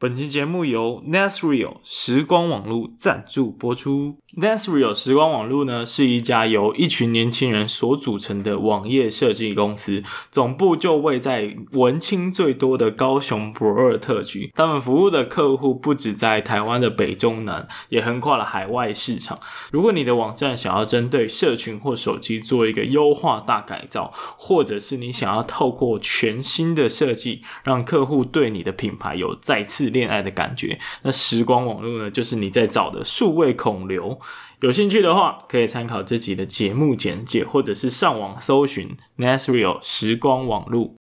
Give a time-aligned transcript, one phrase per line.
[0.00, 4.16] 本期节目由 Nesreal 时光网络赞助播出。
[4.34, 14.50] Nesreal 时光网络呢，是一家由一群年轻人所组成的网页设计公司，总部就位在文青最多的高雄博尔特区。
[14.54, 19.38] 他们服务的客户不止在台湾的北中南，也横跨了海外市场。
[19.70, 34.18] 如果你的网站想要针对社群或手机做一个优化大改造，或者是你想要透过全新的设计，让客户对你的品牌有再次恋爱的感觉，那时光网络呢，就是你在找的数位孔流。
[34.60, 40.94] 有兴趣的话，可以参考这集的节目简介，或者是上网搜寻 Nasreal 时光网络。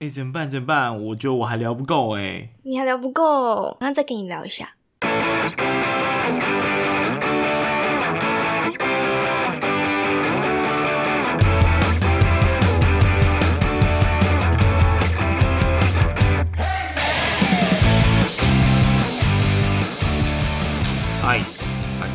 [0.00, 0.50] 哎，怎么办？
[0.50, 1.02] 怎么办？
[1.06, 2.50] 我觉得我还聊不够哎。
[2.64, 4.74] 你还聊不够，那再跟你聊一下。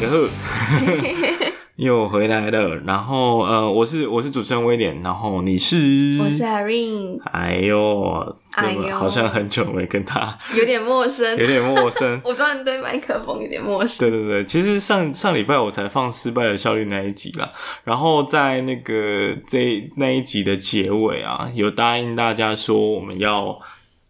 [1.77, 2.75] 又回来了。
[2.85, 6.19] 然后呃，我是我是主持人威廉，然后你是？
[6.21, 7.19] 我是 Irene。
[7.31, 12.21] 哎呦，哎呦，好像很久没跟他，有点陌生，有点陌生。
[12.25, 14.07] 我突然对麦克风有点陌生。
[14.07, 17.51] 对对对，其实上上礼拜我才放失败的效率那一集啦，
[17.83, 23.57] 然后在那个这那一集的结尾啊，有答应大家说我们要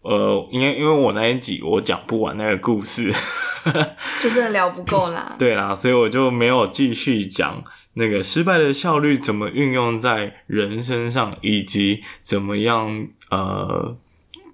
[0.02, 3.14] 呃，因为因为我那一集我讲不完那个故事。
[4.20, 13.96] 就真的聊不够啦， 对啦，所以我就没有继续讲那个失败的效率怎么运用在人身上，以及怎么样呃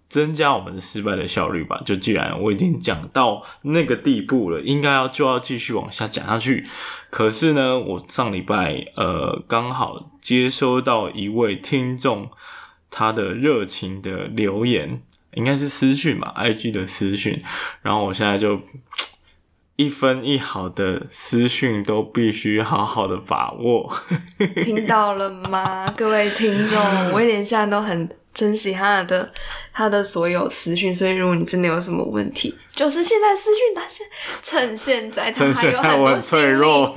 [0.09, 1.81] 增加我们的失败的效率吧。
[1.85, 6.65] 就既然我已经讲到那个地步了，应该要就要继续往下讲下去。
[7.09, 12.29] 可是呢，我上礼拜呃刚好接收到一位听众
[12.89, 15.01] 他的热情的留言。
[15.37, 17.43] 应该是私讯吧，IG 的私讯，
[17.83, 18.59] 然后我现在就
[19.77, 23.95] 一分一毫的私讯都必须好好的把握。
[24.65, 27.13] 听到了吗，各位听众？
[27.13, 29.33] 威廉现在都很珍惜他的
[29.73, 34.05] 他的所有私讯，所以如果你真的有什么问题，就是现在私讯他现
[34.43, 36.93] 趁现在，他还 有很多心力，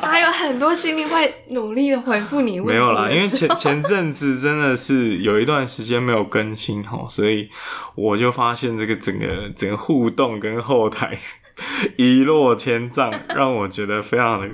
[0.00, 2.72] 他还有很多心力会努力的回复你问题。
[2.72, 7.50] 没有啦，因为前前阵子真的是有一段时间没有更新哈，所以
[7.94, 11.18] 我就发现这个整个整个互动跟后台
[11.98, 14.48] 一落千丈，让我觉得非常的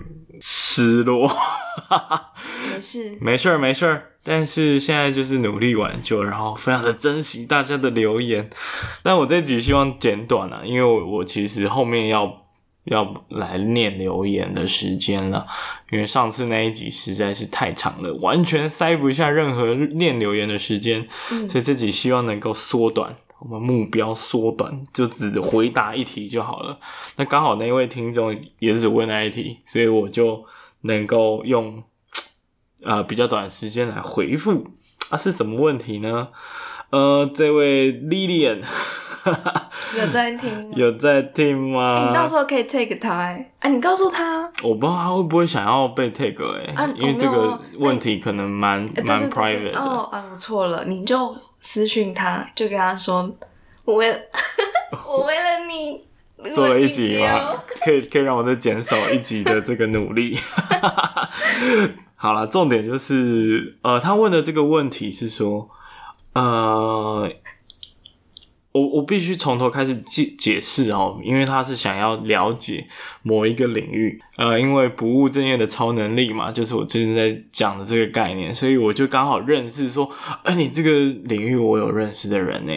[0.47, 1.27] 失落。
[2.75, 4.11] 没事， 没事儿，没事儿。
[4.23, 8.51] 但是现在就是努力挽救，然后非常的珍惜大家的留言。
[9.03, 12.45] 但我这集希望简短啊，因为我我其实后面要
[12.85, 15.47] 要来念留言的时间了，
[15.91, 26.79] 因为上次那一集实在是太长了，完全塞不下任何念留言的时间，嗯，所以这集希望能够缩短，我们目标缩短，就只回答一题就好了。
[27.17, 30.45] 那刚好那位听众也只问那一题，所以我就
[30.83, 31.83] 能够用。
[32.83, 34.63] 呃，比较短时间来回复
[35.09, 36.29] 啊，是什么问题呢？
[36.91, 38.61] 呃，这位 Lilian
[39.99, 41.95] 有在听，有在听吗？
[41.95, 49.81] 欸、你到时候可以 take 他哎、欸，啊，你告诉他，我不知道他会不会想要被 take 哎、欸啊，因为这个问题可能蛮蛮、欸、private 的。
[49.81, 51.35] 哦啊，我错了，你就
[51.67, 53.35] 私讯他，就跟他说，
[53.87, 54.19] 我为了
[55.09, 56.05] 我为了你
[56.55, 57.57] 做了一集吗？
[57.83, 60.39] 可以可以让我再减少一集的这个努力。
[62.17, 65.71] 好了，重点就是，呃，他问的这个问题是说，
[66.35, 67.33] 呃，
[68.75, 72.85] 我我必须从头开始解解释哦，因为他是想要了解
[73.23, 80.11] 某一个领域，呃，因为不务正业的超能力嘛，就是我最近在讲的这个概念，所以我就刚好认识说，
[80.43, 80.91] 哎、你这个
[81.23, 82.73] 领域我有认识的人呢，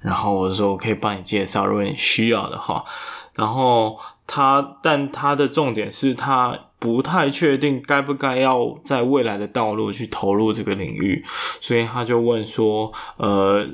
[0.00, 2.84] 然后我说我可以帮你介绍，如果你需要的话，
[3.34, 3.96] 然后
[4.26, 6.58] 他，但他的重点是他。
[6.78, 11.24] 不太确定该不该要在未来的道路去投入这个领域，
[11.58, 13.66] 所以他就问说：“呃。”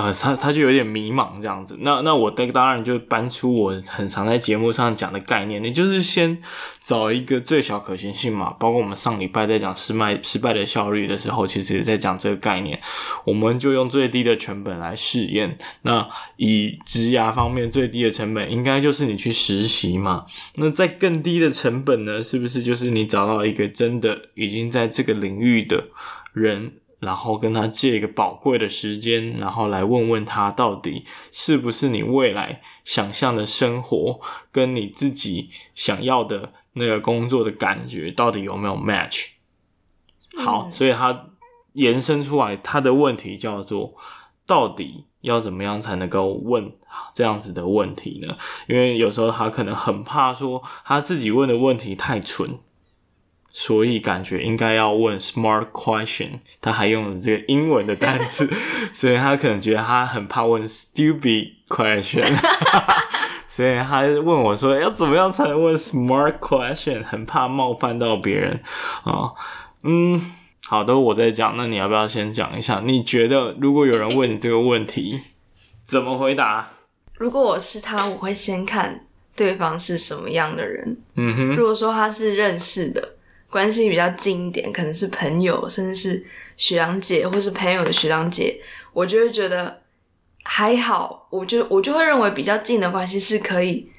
[0.00, 6.38] 呃，他他就有点迷茫这样子，那那我当然就搬出我很常在节目上讲的概念，你就是先
[6.80, 8.50] 找一个最小可行性嘛。
[8.58, 12.80] 包括我们上礼拜在讲失败失败的效率的时候，其实也在讲这个概念。
[13.24, 15.58] 我们就用最低的成本来试验。
[15.82, 20.24] 那以职涯方面最低的成本，应该就是你去实习嘛。
[20.56, 25.84] 那在更低的成本呢，是不是就是你找到一个真的已经在这个领域的
[26.32, 26.72] 人？
[27.00, 34.20] 然后跟他借一个宝贵的时间，然后来问问他到底是不是你未来想象的生活，
[34.52, 39.28] 跟你自己想要的那个工作的感觉到底有没有 match？
[40.36, 41.28] 好，所以他
[41.72, 43.94] 延伸出来他的问题叫做：
[44.46, 46.72] 到底要怎么样才能够问
[47.14, 48.36] 这样子的问题呢？
[48.68, 52.58] 因为有时候他可能很怕说他自己问的问题太蠢。
[53.52, 58.48] 所以感觉应该要问 smart question，他还用了这个英文的单词，
[58.94, 62.24] 所以他可能觉得他很怕问 stupid question，
[63.48, 68.60] 所以他问我说要怎么样才能问 smart question，很怕冒犯到别人
[69.02, 69.32] 啊。
[69.82, 70.20] 嗯，
[70.64, 72.80] 好的，我在讲，那你要不要先讲一下？
[72.84, 75.22] 你觉得如果有人问你这个问题，
[75.82, 76.70] 怎么回答？
[77.14, 80.96] 如果我是他，我会先看对方是什么样的人。
[81.16, 83.16] 嗯哼，如果说他是认识的。
[83.50, 86.24] 关系比较近一点，可能是朋友，甚至是
[86.56, 88.60] 学长姐，或是朋友的学长姐，
[88.92, 89.82] 我就会觉得
[90.44, 91.26] 还好。
[91.30, 93.90] 我就我就会认为比较近的关系是可以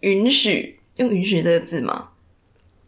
[0.00, 2.08] 允许用“允许”这个字吗？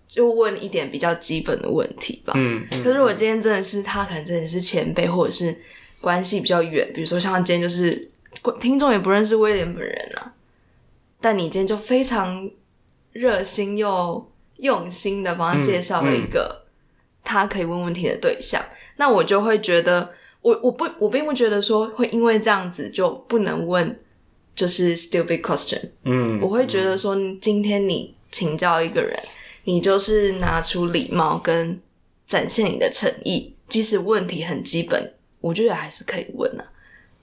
[0.08, 2.32] 就问一点比较基本的问题吧。
[2.36, 2.66] 嗯。
[2.72, 5.56] 嗯，可是我今天真的是他，可能真的是前辈，或者是
[6.00, 6.90] 关系比较远。
[6.92, 8.10] 比如说像他今天就是
[8.60, 10.34] 听众也不认识威廉本人啊，
[11.20, 12.50] 但你今天就非常
[13.12, 14.28] 热心又。
[14.58, 16.64] 用心的帮他介绍了一个
[17.24, 20.10] 他可以问问题的对象，嗯嗯、那我就会觉得，
[20.40, 23.98] 我我不我并不觉得说会因为这样子就不能问，
[24.54, 25.90] 就是 stupid question。
[26.04, 29.18] 嗯，我会觉得说，今天你请教一个人，
[29.64, 31.80] 你就是拿出礼貌跟
[32.26, 36.68] 展现你的诚意，即使问题很基本，我觉得还是可以问的、啊，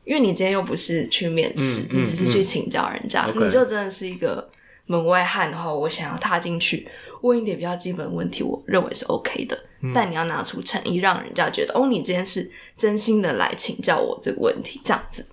[0.04, 4.48] 因为你今天又不是去面试，嗯嗯、你只是去请教人家，嗯、你就真的是一个
[4.86, 6.88] 门外汉的话，我想要踏进去。
[7.22, 9.58] 问一点比较基本的问题，我认为是 OK 的。
[9.82, 15.26] 嗯、但你要拿出诚意，让人家觉得哦，你今天是真心的来请教我这个问题，这样子。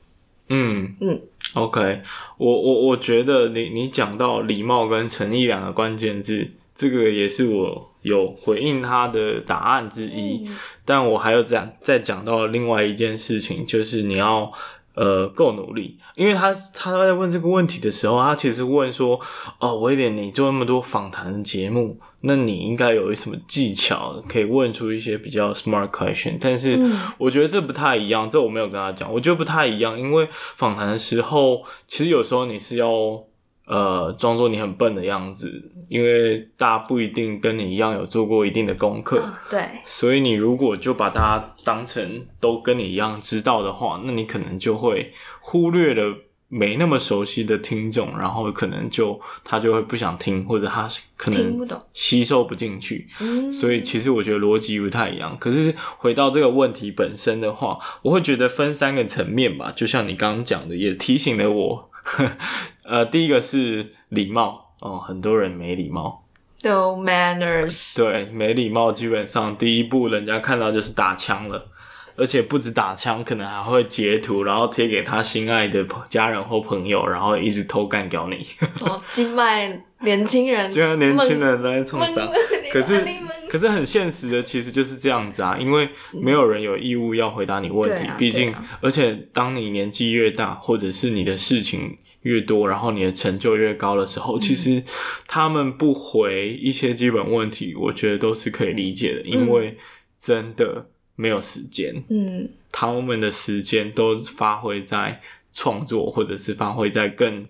[0.48, 1.20] 嗯嗯
[1.52, 2.00] ，OK，
[2.38, 10.44] 我我我觉得你你讲到礼貌跟诚意两个关键字，这个也是我有回应他的答案之一。
[10.46, 10.56] 嗯、
[10.86, 14.50] 但我还有再再讲到另外一件事情，就是你要。
[14.94, 19.18] 呃，够努力，因为他他在问这个问题的时候，他其实问说
[19.58, 26.78] ：“哦，威廉，你做那么多访谈节目，那你应该有什么技巧可以问出一些比较 smart question？” 但是
[27.18, 33.24] 我觉得这不太一样，这我没有跟他讲，我觉得不太一样，因为访谈的时候，其实有时候你是要。
[33.72, 35.50] 呃，装作你很笨的样子，
[35.88, 45.10] 因为大家不一定跟你一样有做过一定的功课，哦，对，所以你如果就把大家当成都跟你一样知道的话，那你可能就会
[45.40, 46.14] 忽略了
[46.48, 50.86] 没那么熟悉的听众，然后可能就他就会不想听，或者他
[51.16, 53.08] 可能吸收不进去。
[53.50, 55.34] 所以其实我觉得逻辑不太一样。
[55.40, 61.88] 可是回到这个问题本身的话，我会觉得分三个层面吧，就像你刚刚讲的，也提醒了我。
[62.84, 66.24] 呃，第一个是礼貌哦，很多人没礼貌
[66.62, 67.96] ，no manners。
[67.96, 71.68] 对，没礼貌，基本上第一步人家看到就是打枪了，
[72.16, 78.46] 而且不止打枪，可能还会截图，然后贴给他心爱的家人或朋友，然后一直偷干掉你。
[78.80, 82.28] 哦，金麦年轻人，就像年轻人在冲上，
[82.72, 83.04] 可是
[83.48, 91.98] 可是很现实的，其实就是这样子啊，因为没有人有义务要回答你问题，毕竟，而且当你年纪越大，或者是你的事情。
[92.22, 94.80] 越多，然后你的成就越高的时候，其实
[95.26, 99.76] 他们不回一些基本问题，我觉得都是可以理解的，因为
[100.16, 100.86] 真的
[101.22, 102.02] 没有时间。
[102.08, 105.20] 嗯，他们的时间都发挥在
[105.52, 107.46] 创作，或者是发挥在更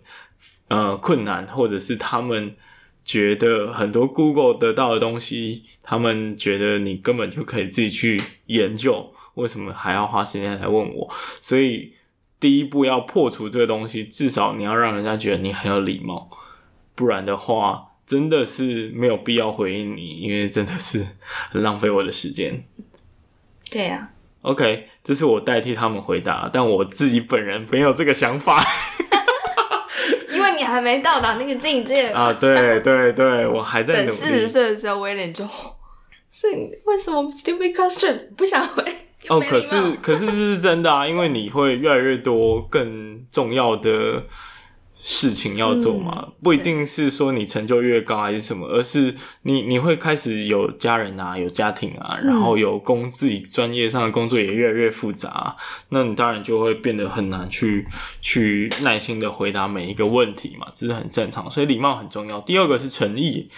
[0.68, 2.54] 呃困难，或者是他们
[3.04, 11.10] 觉得很多 Google 得到的东西，他们觉得你根本就可以自己去研究，为什么还要花时间来问我？
[11.40, 11.94] 所以。
[12.42, 16.28] 第一步要破除这个东西，至少你要让人家觉得你很有礼貌，
[16.96, 21.06] 不然的话真的是没有必要回应你，因为真的是
[21.50, 22.64] 很浪费我的时间。
[23.72, 24.08] 对呀。
[24.42, 28.60] OK，这是我代替他们回答，但我自己本人没有这个想法，
[30.30, 32.32] 因为你还没到达那个境界 啊！
[32.32, 34.06] 对对对，我还在努力。
[34.08, 36.48] 等四十岁的时候，威廉就是
[36.84, 38.82] 为什么 stupid question 不想回？
[39.28, 44.24] 哦，可是可是这是真的啊，因为你会越来越多更重要的
[45.04, 55.56] 事情要做嘛，嗯、不一定是说你成就越高还是什么，而是你你会开始有家人啊，有家庭啊，然后有工自己专业上的工作也越来越复杂，啊，
[55.88, 57.86] 那你当然就会变得很难去
[58.20, 62.40] 去耐心的回答每一个问题嘛，这是很正常，所以礼貌很重要。
[62.40, 63.48] 第二个是诚意。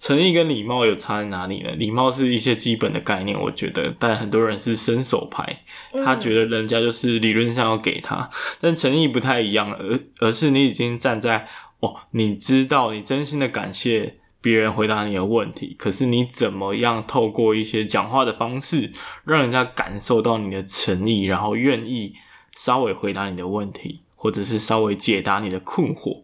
[0.00, 1.70] 诚意跟礼貌有差在哪里呢？
[1.72, 8.30] 礼貌是一些基本的概念，我觉得，但很多人是伸手牌，他觉得人家就是理论上要给他，嗯、
[8.62, 11.46] 但诚意不太一样，而而是你已经站在
[11.80, 18.90] 哦，你知道，你真心的感谢别人回答你的问题，可是你怎么样透过一些讲话的方式，
[19.24, 22.14] 让人家感受到你的诚意，然后愿意
[22.56, 26.22] 稍微回答你的问题，或者是稍微解答你的困惑？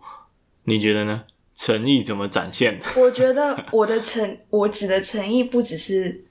[0.64, 1.25] 你觉得呢？
[1.57, 2.79] 诚意怎么展现？
[2.95, 6.25] 我觉得我的诚，我指的诚意不只是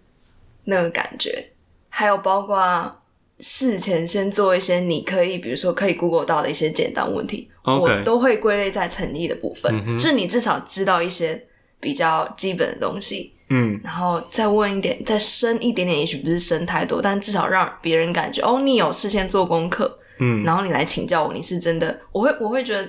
[0.65, 1.51] 那个感觉，
[1.89, 3.01] 还有包括
[3.39, 9.73] 事前先做一些你可以，比如说可以 Google 到的一些简单问题.我都会归类在诚意的部分。
[9.87, 9.97] 嗯。
[9.97, 11.43] 就是你至少知道一些
[11.79, 22.87] 比较基本的东西，嗯，然后再问一点，再深一点点，也许不是深太多，但至少让别人感觉哦，你有事先做功课，嗯，然后你来请教我，你是真的，我会我会觉得。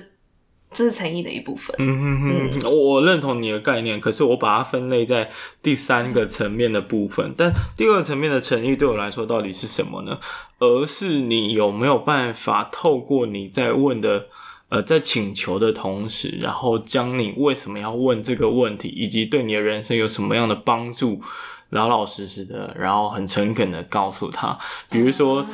[0.73, 1.75] 这是诚意的一部分。
[1.79, 5.31] 嗯哼哼，嗯，我认同你的概念，可是我把它分类在
[5.63, 7.33] 第三个层面的部分。
[7.35, 10.19] 但第二个层面的诚意对我来说到底是什么呢？
[10.59, 14.27] 而是你有没有办法透过你在问的，
[14.69, 21.21] 呃，在请求的同时，然后将你为什么要问这个问题，以及对你的人生有什么样的帮助，
[21.69, 24.57] 老老实实的，然后很诚恳的告诉他。
[24.89, 25.45] 比如说。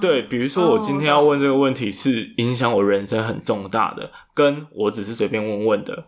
[0.00, 6.06] 嗯对，比如说我今天要问这个问题是影响我人生很重大的，跟我只是随便问问的，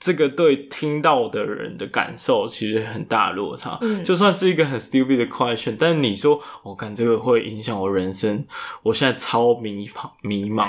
[0.00, 3.78] 这个对听到的人的感受其实很大落差。
[3.80, 8.44] 嗯，就算是一个很 stupid 的 question，但是你说我看这个会影响我人生，
[8.82, 10.68] 我现在超迷茫迷茫，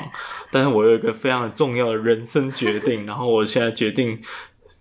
[0.52, 4.20] 但是我有一个非常重要的人生决定，然后我现在决定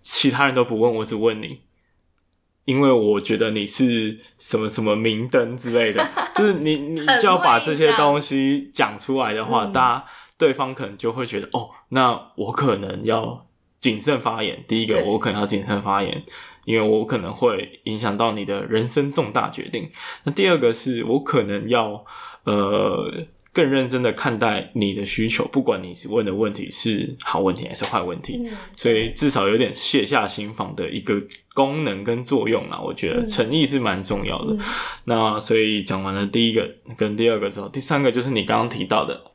[0.01, 1.61] 其他人都不问，我只问你。
[2.65, 6.05] 因为我觉得你是什么什么明灯之类的，
[6.35, 10.05] 就是你你就要把这些东西讲出来的话，大家
[10.37, 13.45] 对方可能就会觉得哦，那我可能要
[13.79, 14.63] 谨慎发言。
[14.67, 16.23] 第一个，我可能要谨慎发言，
[16.65, 19.89] 因为我可能会影响到你的人生重大决定。
[20.23, 22.05] 那第二个是我可能要
[22.45, 23.25] 呃。
[23.53, 31.21] 更认真的看待你的需求，不管你是问的问题是好问题还是坏问题，嗯、所以至少有点卸下心防的一个
[31.53, 32.81] 功能跟作用啊。
[32.81, 34.53] 我觉得诚意是蛮重要的。
[34.55, 34.59] 嗯、
[35.05, 36.67] 那所以讲完了第一个
[36.97, 39.31] 跟第二个之后，第三个就是你刚刚提到的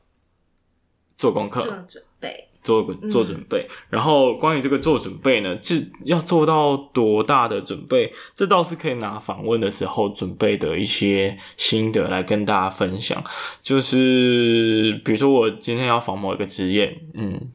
[1.17, 2.49] 做功课、做准备。
[2.62, 8.12] 做做准备，嗯、然后关于这个做准备呢，是要做到多大的准备？
[8.35, 13.23] 这倒是可以拿访问的时候准备的一些心得来跟大家分享。
[13.62, 17.50] 就是比如说我今天要访某一个职业，嗯，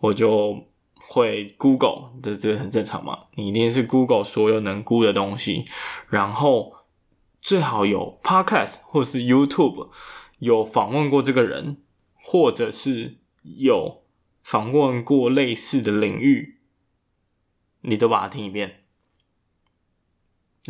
[0.00, 5.64] 我就会 Google，这这个很正常嘛，你一定是 Google 所有能估的东西，
[6.08, 6.72] 然后
[7.42, 9.88] 最好有 Podcast 或是 YouTube
[10.38, 11.76] 有访问过这个人，
[12.14, 14.05] 或者是有。
[14.46, 16.58] 访问过类似的领域，
[17.80, 18.84] 你都把它听一遍。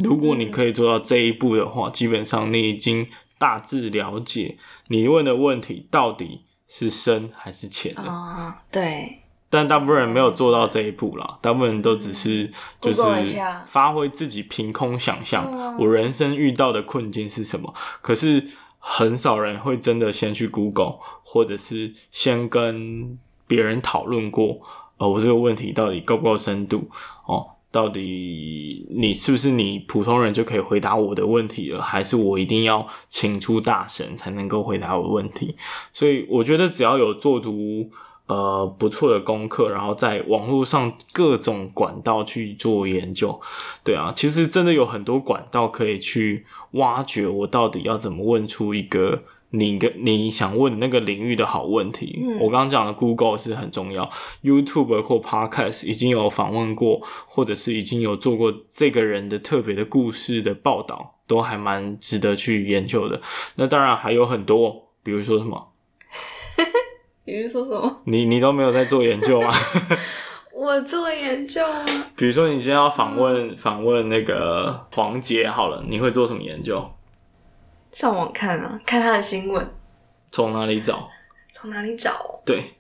[0.03, 3.07] 如果你可以做到这一步的话，基本上你已经
[3.37, 4.57] 大致了解
[4.89, 8.11] 你问的问题到底是深还是浅了。
[8.11, 9.19] 哦，对。
[9.51, 13.03] 但大部分人没有做到这一步啦，大部分人都只是就是
[13.69, 17.75] 发挥自己凭空想象，我人生遇到的困境是什么。
[18.01, 18.43] 可是
[18.79, 23.19] 很少人会真的先去 Google，或者是先跟。
[23.47, 24.59] 别人讨论过，
[24.99, 26.89] 呃，我这个问题到底够不够深度？
[27.27, 31.83] 哦，到底你是不是你普通人就可以回答我的问题了？
[31.83, 35.55] 还是我一定要请出大神才能够回答我的问题？
[35.93, 37.91] 所以我觉得只要有做足
[38.27, 43.41] 呃不错的功课，然后在网络上各种管道去做研究，
[43.85, 49.23] 对啊，其实真的有很多管道可以去挖掘我到底要怎么问出一个。
[49.51, 54.11] 你跟你想问那个领域的好问题，嗯、我刚刚讲的 Google 是很重要
[54.43, 63.21] ，YouTube 或 Podcast 已经有访问过，或者是已经有做过这个人的特别的故事的报道，都还蛮值得去研究的。
[63.55, 65.69] 那当然还有很多，比如说什么？
[67.25, 68.03] 比如说什么？
[68.05, 69.53] 你你都没有在做研究吗？
[70.55, 71.85] 我做研究吗？
[72.17, 76.85] 比如说你今天要访问访、嗯、问那个黄杰好了，你会做什么研究？
[77.97, 79.67] 上网看啊，看他的新闻。
[80.31, 81.09] 从哪里找？
[81.51, 82.43] 从哪里找？
[82.45, 82.75] 对，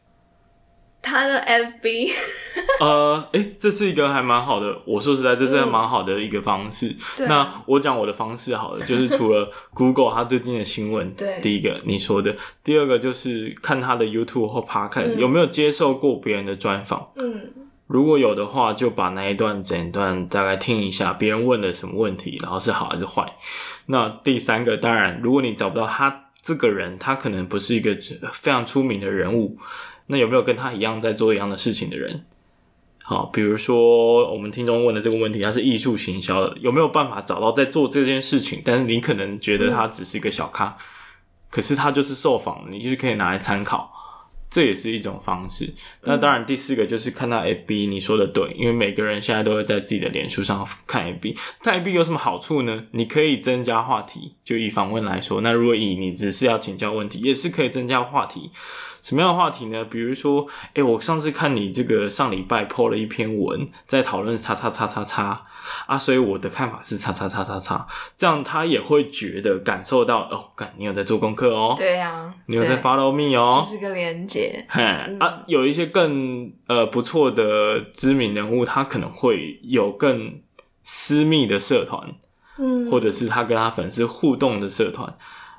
[1.00, 2.12] 他的 FB。
[2.80, 4.78] 呃，诶、欸，这是一个还蛮好的。
[4.84, 6.94] 我说实在，这是还蛮好的一个方式。
[7.18, 17.10] 嗯、那我讲我的方式好了，就是除了 Google 他最近的新闻，对，第一个你说的，第二个就是看他的 YouTube 或 Podcast、嗯、有没有接受过别人的专访。
[17.16, 17.65] 嗯。
[17.86, 23.36] 如果有的话，就把那一段整段大概听一下，别人问了什么问题，然后是好还是坏。
[23.86, 27.96] 那第三个，当然，如果你找不到他这个人，他可能不是一个
[28.32, 29.56] 非常出名的人物，
[30.06, 32.24] 那有没有跟他一样在做一样的事情的人？
[33.04, 38.60] 好，比如说我们听众问的这个问题，他是艺术行销的，有没有办法找到在做这件事情？
[38.64, 40.76] 但是你可能觉得他只是一个小咖，
[41.48, 43.92] 可是他就是受访，你就是可以拿来参考。
[44.50, 45.72] 这也是一种方式。
[46.02, 51.36] 那当然，第四个就是看到 FB，你说的对，因为每个人现在都会在自己的脸书上看 FB。
[51.62, 52.84] 看 FB 有什么好处呢？
[52.92, 58.50] 你可以增加话题，就以访问来说，那如果以你只是要请教问题，也是可以增加话题。
[59.06, 59.84] 什么样的话题呢？
[59.84, 65.42] 比如说，哎，我上次看你这个上礼拜 po 了一篇文，在讨论叉叉叉叉叉。
[65.86, 67.86] 啊，所以我的看法是叉叉叉叉叉，
[68.16, 74.64] 这样他也会觉得感受到哦，干，你有在做功课哦，对呀、啊，你有在 follow me 哦，就是个连结。
[74.68, 80.40] 嘿、嗯，啊，有一些更呃不错的知名人物，他可能会有更
[80.84, 82.14] 私密的社团，
[82.58, 85.16] 嗯，或者是他跟他粉丝互动的社团。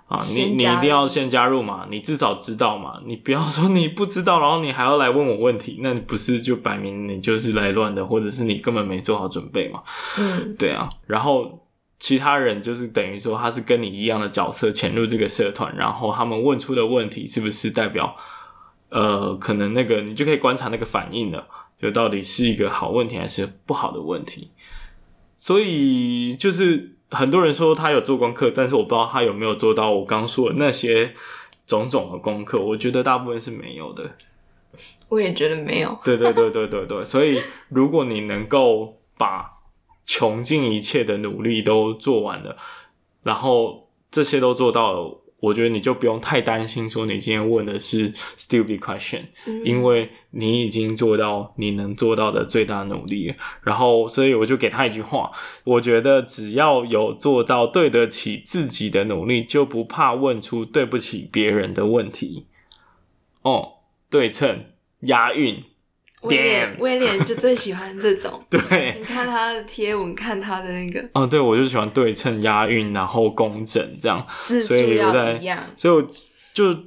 [0.08, 9.84] 啊，你你一定要先加入嘛，你至少知道嘛，你不要说你不知道，然后你还要来问我问题，那你不是就摆明你就是来乱的，或者是你根本没做好准备嘛？
[10.18, 10.88] 嗯，对啊。
[11.08, 11.68] 然后
[12.00, 18.16] 其他人就是等于说他是跟你一样的角色潜入这个社团，然后他们问出的问题是不是代表
[18.90, 21.46] 呃，可能那个你就可以观察那个反应了，
[21.76, 24.52] 就到底是一个好问题还是不好的问题。
[25.36, 26.94] 所以就是。
[27.10, 31.14] 很多人说他有做功课，但是我不知道他有没有做到我刚说的那些
[31.66, 32.60] 种种的功课。
[32.60, 34.12] 我觉得大部分是没有的。
[35.10, 35.98] 我也觉得没有。
[36.04, 39.50] 对对对对对对，所以如果你能够把
[40.06, 42.58] 穷尽一切的努力都做完了，
[43.24, 45.24] 然后这些都做到了。
[45.39, 53.36] 我觉得你就不用太担心，说你今天问的是 stupid question，嗯，因为你已经做到你能做到的最大努力了。
[53.62, 55.32] 然后，所以我就给他一句话，
[55.63, 62.48] 我觉得只要有做到对得起自己的努力，就不怕问出对不起别人的问题。
[63.44, 63.74] 哦，
[64.10, 64.65] 对称，
[65.01, 65.63] 押韵。
[66.21, 68.43] 威廉，威廉就最喜欢这种。
[68.50, 71.03] 对，你看他的贴文，看他的那个。
[71.13, 74.25] 嗯，对，我就喜欢对称、押韵，然后工整这样。
[74.43, 75.63] 字数要一样。
[75.75, 76.01] 所以我
[76.53, 76.77] 就。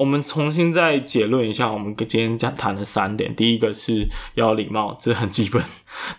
[0.00, 5.62] 我们重新再结论一下，我们今天讲谈的三点，第一个是要礼貌，这很基本。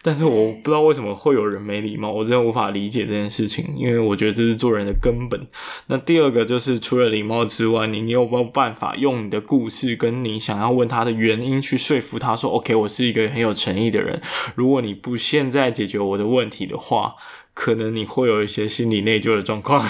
[0.03, 5.47] 但是我不知道为什么会有人没礼貌，我真的无法理解这件事情，因为我觉得这是做人的根本。
[5.87, 14.21] 那第二个就是除了礼貌之外，你你有没有办法用你的故事跟你想要问他的原因去说服他说，OK，我是一个很有诚意的人。
[14.53, 17.15] 如果你不现在解决我的问题的话，
[17.55, 19.83] 可能你会有一些心理内疚的状况。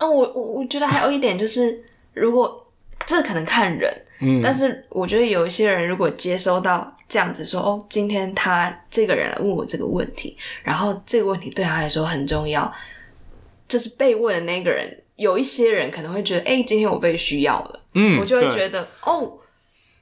[0.00, 1.82] 哦，我我我觉得还有一点就是，
[2.14, 2.66] 如果
[3.06, 12.72] 这可能看人，嗯，但是我觉得有一些人如果接收到这样子说，哦，今天他这个人来问我这个问题，然后这个问题对他来说很重要，
[13.66, 19.32] 就是被问的那个人，有一些人可能会觉得，哎，今天我被需要了，嗯，我就会觉得，哦，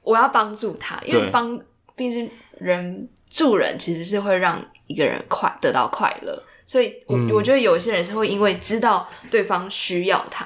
[0.03, 1.59] 我要帮助他，因为帮，
[1.95, 2.29] 毕竟
[2.59, 6.43] 人助人其实是会让一个人快得到快乐。
[6.67, 10.45] 所以我，我、嗯、我觉得有些人是会因为知道对方需要他，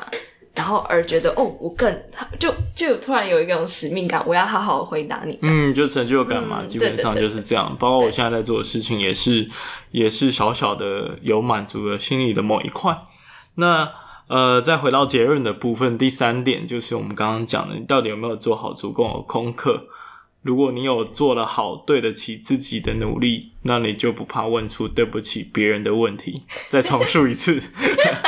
[0.54, 1.92] 然后而觉得哦，我更
[2.38, 5.40] 就就突然有一种使命感，我要好好回答你。
[5.42, 7.76] 嗯，就成就感嘛，嗯、基本上就是这样。
[7.80, 9.50] 包括我现在在做的事情，也是
[9.90, 12.96] 也是小小的有满足了心里的某一块。
[13.56, 13.90] 那
[14.28, 19.88] 呃，再回到结论的部分，第三点就是我们刚刚讲的，你到底有没有做好足够的功课？
[20.42, 26.44] 如果你有做了好，对得起自己的努力，那你就不怕问出对不起别人的问题。
[26.70, 27.62] 再重述一次。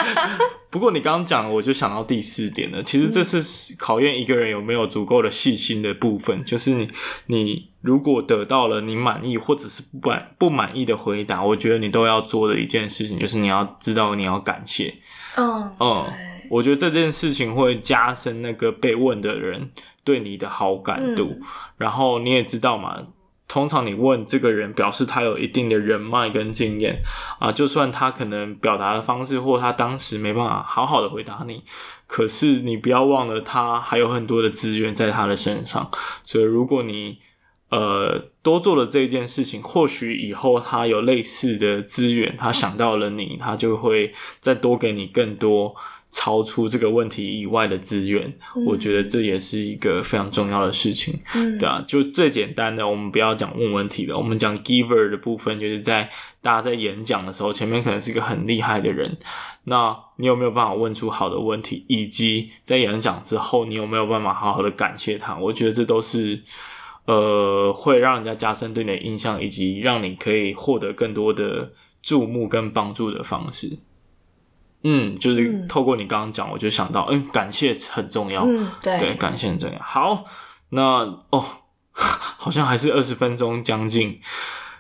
[0.70, 2.82] 不过你刚刚讲，我就想到第四点了。
[2.82, 6.44] 其实这是考验一个人有没有足够的细心的部分。
[6.44, 6.90] 就是你，
[7.28, 14.96] 你如果得到了你满意或者是不满不满意的回答，我觉得你都要做的一件事情，就是你要知道你要感谢。
[15.36, 16.06] 嗯嗯，
[16.50, 19.72] 我觉得这件事情会加深那个被问的人。
[20.04, 21.42] 对你的好感度，嗯，
[21.78, 23.02] 然后你也知道嘛，
[23.48, 27.02] 通常你问这个人，表示他有一定的人脉跟经验
[27.40, 31.64] 啊，就算他可能表达的方式或他当时没办法好好的回答你，
[32.08, 35.90] 可是你不要忘了，他还有很多的资源在他的身上，
[36.24, 37.20] 所以如果你
[37.70, 45.76] 呃多做了这件事情，或许以后他有类似的资源，他想到了你，他就会再多给你更多。
[46.16, 56.08] 超出这个问题以外的资源，嗯，我觉得这也是一个非常重要的事情，嗯，对啊，就最简单的，我们不要讲问问题了，我们讲 giver 的部分，就是在
[56.40, 59.18] 大家在演讲的时候，前面可能是一个很厉害的人，
[59.64, 65.36] 那你有没有办法问出好的问题，以及在演讲之后，你有没有办法好好的感谢他？
[65.36, 66.44] 我觉得这都是
[67.06, 71.72] 呃会让人家加深对你的印象，以及让你可以获得更多的
[72.04, 73.80] 注目跟帮助的方式。
[74.84, 78.44] 嗯，就是透过你刚刚讲，我就想到，嗯，感谢很重要。
[78.46, 79.80] 嗯，对，对，感谢很重要。
[79.80, 80.26] 好，
[80.70, 80.82] 那
[81.30, 81.46] 哦，
[81.94, 84.20] 好像还是二十分钟将近，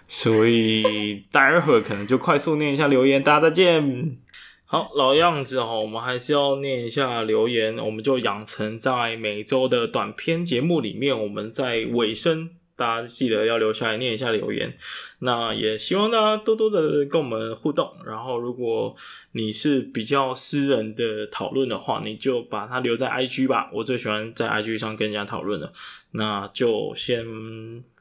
[0.08, 4.18] 所以待会儿可能就快速念一下留言，大家再见。
[4.66, 14.76] 好，老样子哦，我们还是要念一下留言，我们就养成在每周的短篇节目里面，我们在尾声，大家记得要留下来念一下留言。
[15.20, 17.92] 那也希望大家多多的跟我们互动。
[18.06, 18.96] 然后，如果
[19.34, 23.70] 你是比较私人的讨论的话，你就把它留在 IG 吧。
[23.74, 25.72] 我最喜欢在 IG 上跟人家讨论了。
[26.12, 27.26] 那就先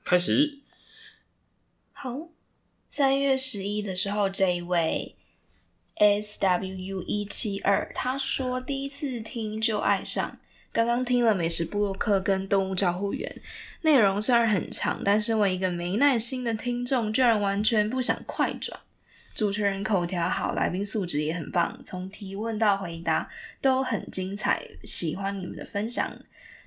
[0.04, 0.58] 开始。
[1.92, 2.28] 好，
[2.88, 5.16] 三月十一的时候，这一位。
[5.96, 10.38] S W U 一七二，他说第一次听就爱上，
[10.72, 13.40] 刚刚听了美食部落客跟动物照护员，
[13.83, 18.81] 内容虽然很长，但身为一个没耐心的听众，居然完全不想快转。
[19.35, 23.29] 主持人口条好，来宾素质也很棒，从提问到回答
[23.61, 26.11] 都很精彩，喜欢你们的分享。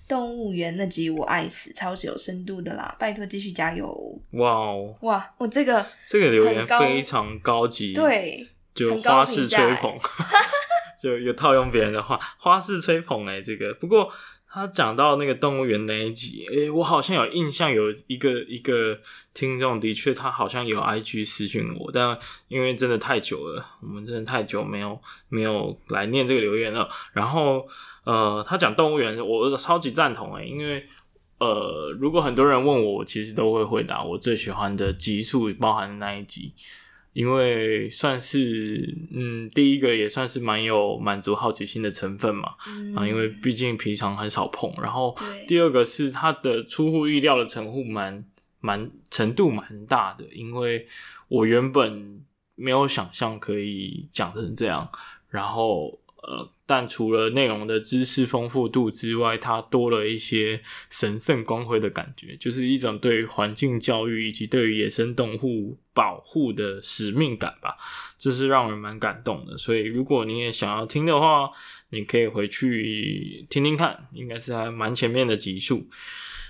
[0.08, 4.20] 动物园那集我爱死，超级有深度的啦，拜托继续加油。
[4.32, 8.48] 哇哦，哇，我这个这个留言非常高级，对。
[8.76, 9.98] 就花式吹捧，
[11.02, 14.12] 就有套用别人的话，花式吹捧哎、欸，这个不过
[14.56, 18.98] 他讲到那个动物园那一集，哎、我好像有印象，有一个一个
[19.34, 26.90] 听众的确他好像有 IG 私讯我，但因为真的太久了，我们真的太久没有没有来念这个留言了。
[27.12, 27.68] 然后
[28.06, 30.86] 呃，他讲动物园，我超级赞同哎、因为
[31.38, 36.54] 呃，如果很多人问我，我其实都会回答我最喜欢的集数包含的那一集。
[37.16, 44.72] 因为算是嗯，第一个也算是蛮有满足好奇心的成分嘛，嗯、啊，因为毕竟平常很少碰。
[44.82, 45.16] 然后
[45.48, 48.26] 第二个是它的出乎意料的程度蛮
[48.60, 50.86] 蛮程度蛮大的，因为
[51.30, 52.22] 我原本
[52.56, 54.92] 没有想象可以讲成这样，
[55.30, 55.98] 然后。
[56.28, 60.60] 呃，但除了内容的知识丰富度之外，它多了一些
[60.90, 67.78] 神圣光辉的感觉，就是一种对环境教育以及对于野生动物保护的使命感吧，
[68.18, 69.56] 这是让人蛮感动的。
[69.56, 71.52] 所以，如果你也想要听的话，
[71.90, 75.88] 你可以回去听听看，应该是还蛮前面的集数。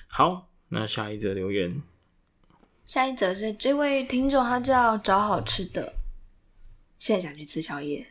[0.08, 1.82] 好，那下一则留言，
[2.86, 5.94] 下一则是这位听众，他叫找好吃的，
[6.98, 8.08] 现在想去吃宵夜。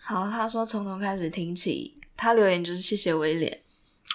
[0.00, 3.60] 好，他说从头开始听起，他留言就是谢谢威廉。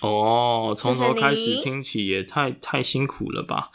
[0.02, 3.72] 哦，从头开始听起也太太辛苦了吧？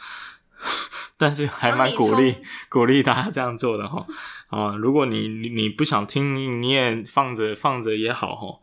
[1.17, 2.37] 但是还蛮鼓励
[2.69, 4.05] 鼓励大家这样做的哈。
[4.49, 8.59] 啊，如果你你不想听，你你也放着放着也好哈。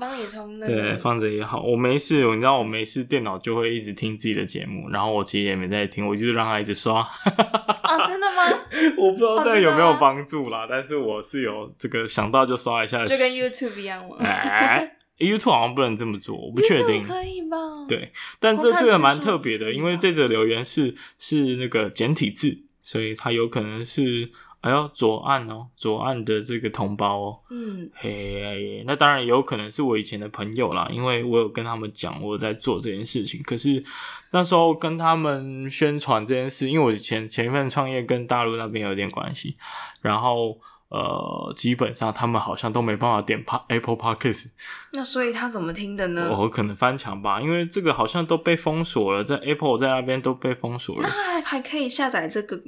[0.00, 1.62] 帮你充 那对，放着也好。
[1.62, 7.00] 我没事，你知道我没事，电脑就会一直听自己的节目，然后我其实也没在听，我就是让它一直刷。
[7.00, 8.42] 啊，真的吗？
[8.98, 14.16] 我不知道这有没有帮助啦，但是我是有这个想到就刷一下，就跟 YouTube 一样吗？
[14.18, 17.04] 哎，YouTube 好像不能这么做，我不确定。
[17.04, 17.56] 可以吧？
[17.88, 24.32] 对，但这这个蛮特别的，因为这则留言是是那个简体字，所以它有可能是。
[24.66, 33.40] 还要左岸哦，左岸的这个同胞哦，嗯，嘿，那当然也有可能是我以前的朋友啦，因为我有跟他们讲我在做这件事情。
[33.44, 33.84] 可是
[34.32, 39.54] 那时候跟他们宣传这件事，因为我前前一份创业跟大陆那边有点关系，
[40.00, 44.46] 然后呃，基本上他们好像都没办法点 Apple Podcast。
[44.94, 46.36] 那所以他怎么听的呢？
[46.36, 51.08] 我可能翻墙吧，因为这个好像都被封锁了，在 Apple 在那边都被封锁了。
[51.08, 52.60] 那还还可以下载这个。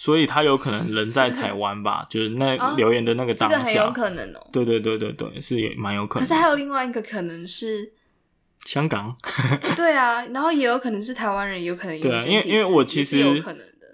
[0.00, 4.46] 所以他有可能人在台湾吧， 就是那留言的那个当下，这个很有可能哦。
[4.52, 6.22] 对对对对对，是也蛮有可能。
[6.22, 7.92] 可是还有另外一个可能是
[8.64, 9.16] 香港。
[9.74, 13.42] 对啊，然后也有可能是台湾人，有可能对啊，因为因为我其实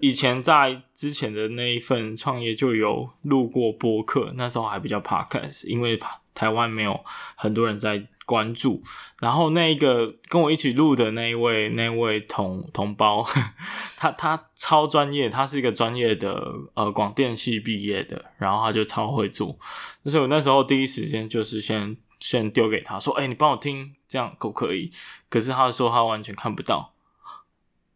[0.00, 5.98] 以前在之前的那一份创业就有录过播客，那时候还比较 podcast，因为
[6.34, 7.00] 台湾没有
[7.34, 8.06] 很多人在。
[8.26, 8.82] 关注，
[9.20, 13.54] 然后那一个跟我一起录的那一位那一位同同胞，呵 呵
[13.96, 19.58] 他他超专业，他是一个专业的呃广电系毕业的，然后他就超会做，
[20.04, 24.90] 所以我那时候第一时间就是先先丢给他说，哎、欸，你帮我听，这样可不可以？
[25.28, 26.94] 可是他说他完全看不到，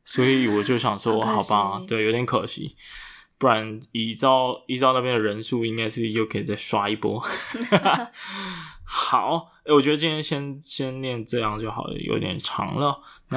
[0.05, 2.77] 所以我就想说，好，好吧，对，有点可惜，
[3.39, 7.25] 不然依照依照那边的人数，应该是又可以再刷一波。
[8.91, 12.99] 好，欸，我觉得今天先先念这样就好了，有点长了。